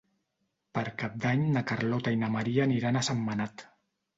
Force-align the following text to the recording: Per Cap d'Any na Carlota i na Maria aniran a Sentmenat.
Per 0.77 0.83
Cap 1.01 1.19
d'Any 1.25 1.45
na 1.57 1.63
Carlota 1.73 2.15
i 2.17 2.19
na 2.25 2.33
Maria 2.37 2.67
aniran 2.69 2.99
a 2.99 3.05
Sentmenat. 3.11 3.69